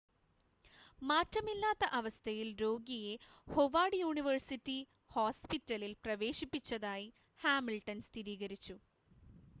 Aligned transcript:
മാറ്റമില്ലാത്ത 1.01 1.89
അവസ്ഥയിൽ 1.91 2.49
രോഗിയെ 2.61 3.13
ഹൊവാർഡ് 3.47 3.99
യൂണിവേഴ്സിറ്റി 3.99 4.77
ഹോസ്‌പിറ്റലിൽ 5.11 5.93
പ്രവേശിപ്പിച്ചതായി 6.05 7.07
ഹാമിൽട്ടൺ 7.39 7.99
സ്ഥിരീകരിച്ചു 8.09 8.77